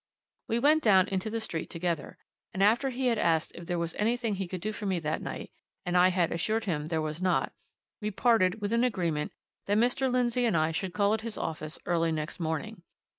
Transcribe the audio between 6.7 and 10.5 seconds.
there was not, we parted with an agreement that Mr. Lindsey